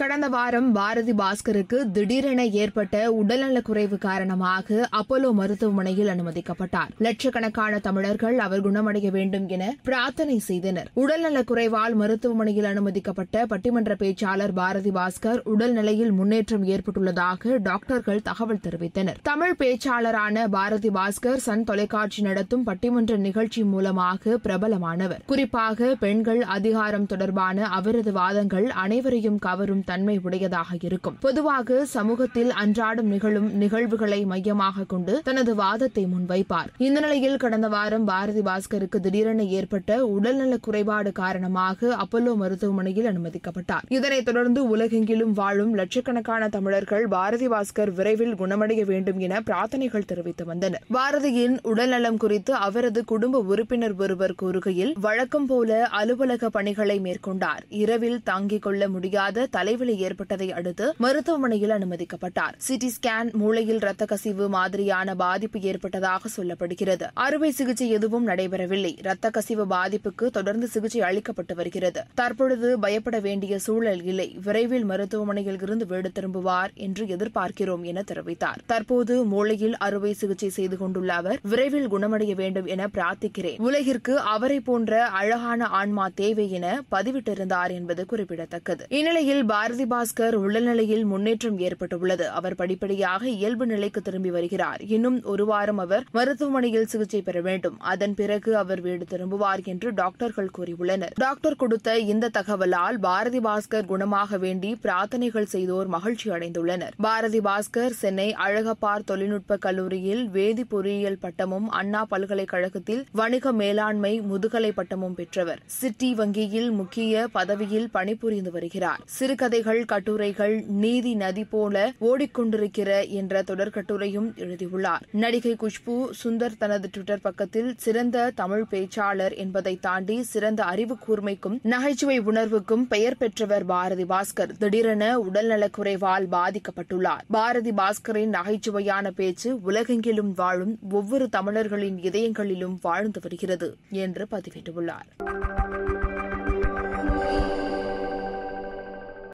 கடந்த 0.00 0.28
வாரம் 0.28 0.72
பாரதி 0.72 1.12
பாஸ்கருக்கு 1.12 1.90
திடீரென 1.90 2.46
ஏற்பட்ட 2.46 2.96
உடல்நலக்குறைவு 3.22 3.98
காரணமாக 3.98 4.88
அப்போலோ 4.92 5.32
மருத்துவமனையில் 5.32 6.08
அனுமதிக்கப்பட்டார். 6.08 6.90
லட்சக்கணக்கான 6.98 7.78
தமிழர்கள் 7.78 8.38
அவர் 8.38 8.64
குணமடைய 8.66 9.10
வேண்டும் 9.10 9.48
என 9.48 9.74
பிரார்த்தனை 9.82 10.38
செய்தனர். 10.38 10.90
உடல்நலக்குறைவால் 10.96 11.94
மருத்துவமனையில் 11.94 12.64
அனுமதிக்கப்பட்ட 12.64 13.46
பட்டிமன்ற 13.46 13.94
பேச்சாளர் 14.02 14.52
பாரதி 14.52 14.90
பாஸ்கர் 14.90 15.40
உடல்நிலையில் 15.44 16.12
முன்னேற்றம் 16.12 16.64
ஏற்பட்டுள்ளதாக 16.64 17.56
டாக்டர்கள் 17.56 18.22
தகவல் 18.22 18.62
தெரிவித்தனர். 18.68 19.16
தமிழ் 19.22 19.56
பேச்சாளரான 19.58 20.46
பாரதி 20.48 20.88
பாஸ்கர் 20.88 21.42
சன் 21.46 21.64
தொலைக்காட்சி 21.64 22.22
நடத்தும் 22.22 22.66
பட்டிமன்ற 22.66 23.16
நிகழ்ச்சி 23.16 23.64
மூலமாக 23.64 24.38
பிரபலமானவர். 24.44 25.24
குறிப்பாக 25.26 25.94
பெண்கள் 25.94 26.42
அதிகாரம் 26.42 27.06
தொடர்பான 27.06 27.66
அவரது 27.66 28.12
வாதங்கள் 28.12 28.70
அனைவரையும் 28.84 29.38
கவரும் 29.38 29.84
தன்மை 29.86 30.20
உடையதாக 30.22 30.76
இருக்கும். 30.80 31.16
பொதுவாக 31.20 31.84
சமூகத்தில் 31.84 32.50
அன்றாடம் 32.50 33.06
நிகழும் 33.06 33.52
நிகழ்வுகளை 33.52 34.24
மையமாக 34.24 34.84
கொண்டு 34.84 35.20
தனது 35.24 35.54
வாதத்தை 35.54 36.06
முன்வைப்பார். 36.06 36.70
இந்த 36.78 37.00
நிலையில் 37.00 37.36
கடந்த 37.36 37.68
வாரம் 37.68 38.04
பாரதி 38.04 38.40
பாஸ்கருக்கு 38.40 39.00
திடீரென 39.00 39.44
ஏற்பட்ட 39.58 40.04
உடல்நலக் 40.06 40.62
குறைபாடு 40.62 41.12
காரணமாக 41.12 41.96
அப்பல்லோ 41.96 42.36
மருத்துவமனையில் 42.36 43.06
அனுமதிக்கப்பட்டார். 43.06 43.84
இதனைத் 43.88 44.24
தொடர்ந்து 44.24 44.76
உலகெங்கிலும் 44.76 45.32
வாழும் 45.32 45.74
லட்சக்கணக்கான 45.74 46.48
தமிழர்கள் 46.48 47.08
பாரதி 47.08 47.48
பாஸ்கர் 47.48 47.92
விரைவில் 47.94 48.34
குணமடைய 48.34 48.84
வேண்டும் 48.84 49.18
என 49.18 49.40
பிரார்த்தனைகள் 49.40 50.04
தெரிவித்து 50.04 50.44
வந்தனர். 50.44 50.82
பாரதியின் 50.94 51.58
உடல்நலம் 51.62 52.16
குறித்து 52.16 52.54
அவரது 52.54 53.04
குடும்ப 53.04 53.38
உறுப்பினர் 53.38 53.94
ஒருவர் 53.98 54.34
கூறுகையில் 54.42 54.92
வழக்கம் 55.00 55.46
போல 55.46 55.86
அலுவலக 55.86 56.48
பணிகளை 56.48 57.00
மேற்கொண்டார். 57.00 57.62
இரவில் 57.68 58.22
தாங்கிக் 58.22 58.62
கொள்ள 58.62 58.88
முடியாத 58.88 59.46
தலை 59.50 59.75
தலைவலி 59.76 60.04
ஏற்பட்டதை 60.04 60.52
அடுத்து 60.52 60.94
மருத்துவமனையில் 60.96 61.70
அனுமதிக்கப்பட்டார். 61.70 62.54
சிடி 62.68 62.88
ஸ்கேன் 62.96 63.32
மூளையில் 63.32 63.78
ரத்த 63.78 64.04
கசிவு 64.04 64.48
மாதிரியான 64.48 65.14
பாதிப்பு 65.14 65.60
ஏற்பட்டதாக 65.60 66.28
சொல்லப்படுகிறது. 66.36 67.06
அறுவை 67.14 67.50
சிகிச்சை 67.50 67.90
எதுவும் 67.90 68.26
நடைபெறவில்லை. 68.26 68.92
ரத்த 69.02 69.30
கசிவு 69.30 69.66
பாதிப்புக்கு 69.66 70.30
தொடர்ந்து 70.32 70.66
சிகிச்சை 70.66 71.00
அளிக்கப்பட்டு 71.00 71.54
வருகிறது. 71.54 72.04
தற்பொழுது 72.14 72.78
பயப்பட 72.78 73.18
வேண்டிய 73.18 73.58
சூழல் 73.58 74.04
இல்லை. 74.04 74.36
விரைவில் 74.44 74.84
மருத்துவமனையில் 74.84 75.58
இருந்து 75.62 75.86
வீடு 75.86 76.10
திரும்புவார் 76.20 76.72
என்று 76.74 77.06
எதிர்பார்க்கிறோம் 77.06 77.82
என 77.82 78.04
தெரிவித்தார். 78.12 78.62
தற்போது 78.66 79.24
மூளையில் 79.24 79.76
அறுவை 79.76 80.12
சிகிச்சை 80.12 80.48
செய்து 80.48 80.78
கொண்டுள்ள 80.78 81.12
அவர் 81.12 81.38
விரைவில் 81.42 81.92
குணமடைய 81.92 82.34
வேண்டும் 82.34 82.66
என 82.66 82.88
பிரார்த்திக்கிறேன். 82.94 83.60
உலகிற்கு 83.60 84.18
அவரை 84.18 84.60
போன்ற 84.60 85.04
அழகான 85.04 85.64
ஆன்மா 85.64 86.08
தேவை 86.14 86.50
என 86.50 86.82
பதிவிட்டிருந்தார் 86.90 87.70
என்பது 87.70 88.06
குறிப்பிடத்தக்கது. 88.06 88.84
இந்நிலையில் 88.88 89.44
பாரதி 89.44 89.64
பாஸ்கர் 89.74 90.34
உடல்நிலையில் 90.34 91.04
முன்னேற்றம் 91.04 91.58
ஏற்பட்டுள்ளது. 91.58 92.30
அவர் 92.30 92.54
படிப்படியாக 92.54 93.28
இயல்பு 93.28 93.66
நிலைக்கு 93.66 94.02
திரும்பி 94.02 94.30
வருகிறார். 94.30 94.80
இன்னும் 94.80 95.22
ஒரு 95.22 95.46
வாரம் 95.46 95.78
அவர் 95.78 96.04
மருத்துவமனையில் 96.12 96.86
சிகிச்சை 96.86 97.22
பெற 97.22 97.40
வேண்டும். 97.40 97.78
அதன் 97.78 98.14
பிறகு 98.14 98.56
அவர் 98.56 98.80
வீடு 98.80 99.04
திரும்புவார் 99.10 99.64
என்று 99.64 99.92
டாக்டர்கள் 99.92 100.50
கூறியுள்ளனர். 100.58 101.10
டாக்டர் 101.14 101.56
கொடுத்த 101.56 101.98
இந்த 101.98 102.28
தகவலால் 102.28 102.98
பாரதி 102.98 103.38
பாஸ்கர் 103.38 103.88
குணமாக 103.88 104.38
வேண்டி 104.38 104.76
பிரார்த்தனைகள் 104.82 105.50
செய்தோர் 105.54 105.86
மகிழ்ச்சி 105.86 106.30
அடைந்துள்ளனர். 106.30 106.90
பாரதி 106.96 107.40
பாஸ்கர் 107.40 107.90
சென்னை 107.90 108.34
அழகப்பார் 108.46 109.04
தொழில்நுட்ப 109.04 109.56
கல்லூரியில் 109.56 110.30
வேதி 110.30 110.64
பொறியியல் 110.68 111.18
பட்டமும் 111.18 111.68
அண்ணா 111.68 112.04
பல்கலைக்கழகத்தில் 112.04 113.06
வணிக 113.12 113.52
மேலாண்மை 113.52 114.20
முதுகலை 114.20 114.72
பட்டமும் 114.72 115.14
பெற்றவர். 115.14 115.60
சிட்டி 115.66 116.14
வங்கியில் 116.14 116.70
முக்கிய 116.70 117.28
பதவியில் 117.32 117.88
பணிபுரிந்து 117.90 118.50
வருகிறார். 118.50 119.00
சிறுகதை 119.04 119.55
சிறுகதைகள் 119.56 119.84
கட்டுரைகள் 119.84 120.64
நீதி 120.68 121.14
நதி 121.14 121.44
போல 121.44 121.92
ஓடிக்கொண்டிருக்கிற 122.00 123.08
என்ற 123.08 123.42
தொடர்கட்டுரையும் 123.42 124.34
எழுதியுள்ளார். 124.34 125.06
நடிகை 125.12 125.56
குஷ்பு 125.60 126.08
சுந்தர் 126.24 126.56
தனது 126.58 126.90
டுவிட்டர் 126.96 127.18
பக்கத்தில் 127.22 127.74
சிறந்த 127.76 128.32
தமிழ் 128.34 128.64
பேச்சாளர் 128.70 129.36
என்பதை 129.36 129.78
தாண்டி 129.80 130.22
சிறந்த 130.22 130.64
அறிவு 130.64 130.96
கூர்மைக்கும் 131.06 131.58
நகைச்சுவை 131.62 132.20
உணர்வுக்கும் 132.20 132.88
பெயர் 132.88 133.16
பெற்றவர் 133.16 133.64
பாரதி 133.64 134.04
பாஸ்கர். 134.04 134.56
திடீரென 134.58 135.18
உடல்நலக்குறைவால் 135.18 136.26
பாதிக்கப்பட்டுள்ளார். 136.32 137.24
பாரதி 137.28 137.70
பாஸ்கரின் 137.70 138.34
நகைச்சுவையான 138.38 139.10
பேச்சு 139.10 139.60
உலகெங்கிலும் 139.70 140.34
வாழும் 140.34 140.78
ஒவ்வொரு 140.90 141.28
தமிழர்களின் 141.28 141.96
இதயங்களிலும் 141.96 142.78
வாழ்ந்து 142.82 143.20
வருகிறது 143.22 143.76
என்று 143.90 144.26
பதிவிட்டுள்ளார். 144.30 145.84